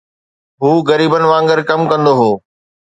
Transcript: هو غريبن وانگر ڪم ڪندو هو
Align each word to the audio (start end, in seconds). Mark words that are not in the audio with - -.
هو 0.61 0.71
غريبن 0.89 1.23
وانگر 1.31 1.59
ڪم 1.69 1.81
ڪندو 1.91 2.13
هو 2.19 2.31